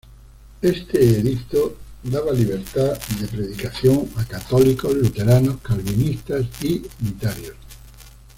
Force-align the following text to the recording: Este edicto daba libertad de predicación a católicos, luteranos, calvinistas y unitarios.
Este 0.63 0.99
edicto 1.19 1.77
daba 2.01 2.31
libertad 2.31 2.97
de 3.19 3.27
predicación 3.27 4.09
a 4.15 4.25
católicos, 4.25 4.95
luteranos, 4.95 5.57
calvinistas 5.61 6.43
y 6.63 6.81
unitarios. 7.01 7.55